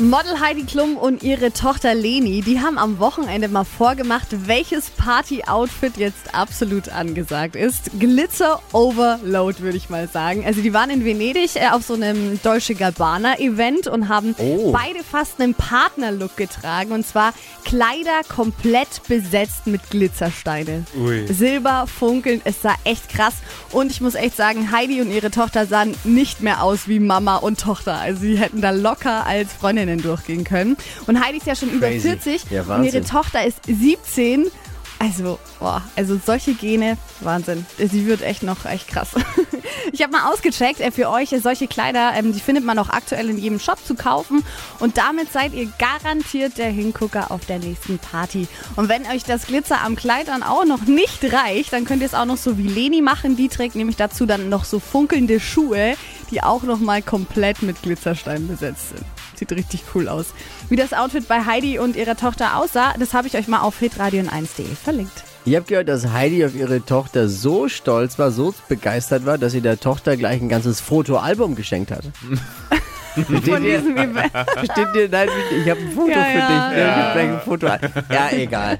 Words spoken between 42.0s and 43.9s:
ähm, die findet man auch aktuell in jedem Shop